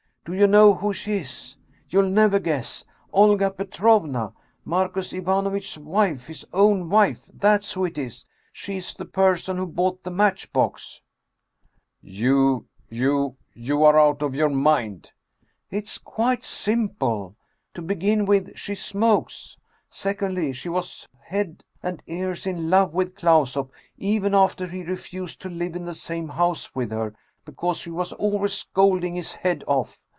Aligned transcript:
Do 0.23 0.33
you 0.35 0.45
know 0.45 0.75
who 0.75 0.93
she 0.93 1.13
is? 1.13 1.57
You'll 1.89 2.07
never 2.07 2.37
guess! 2.37 2.85
Olga 3.11 3.49
Petrovna, 3.49 4.33
Marcus 4.63 5.13
Ivanovitch's 5.13 5.79
wife 5.79 6.27
his 6.27 6.45
own 6.53 6.91
wife 6.91 7.21
that's 7.33 7.73
who 7.73 7.85
it 7.85 7.97
is! 7.97 8.27
She 8.53 8.77
is 8.77 8.93
the 8.93 9.05
person 9.05 9.57
who 9.57 9.65
bought 9.65 10.03
the 10.03 10.11
matchbox!"" 10.11 11.01
You 12.21 12.67
you 12.87 13.37
you 13.55 13.83
are 13.83 13.99
out 13.99 14.21
of 14.21 14.35
your 14.35 14.49
mind!"" 14.49 15.11
It's 15.71 15.97
quite 15.97 16.43
simple! 16.43 17.35
To 17.73 17.81
begin 17.81 18.25
with, 18.27 18.55
she 18.55 18.75
smokes. 18.75 19.57
Sec 19.89 20.21
ondly, 20.21 20.53
she 20.53 20.69
was 20.69 21.07
head 21.29 21.63
and 21.81 22.03
ears 22.05 22.45
in 22.45 22.69
love 22.69 22.93
with 22.93 23.15
Klausoff, 23.15 23.69
even 23.97 24.35
after 24.35 24.67
he 24.67 24.83
refused 24.83 25.41
to 25.41 25.49
live 25.49 25.75
in 25.75 25.85
the 25.85 25.95
same 25.95 26.29
house 26.29 26.75
with 26.75 26.91
her, 26.91 27.15
because 27.43 27.77
she 27.77 27.89
was 27.89 28.13
always 28.13 28.53
scolding 28.53 29.15
his 29.15 29.33
head 29.33 29.63
off. 29.65 29.99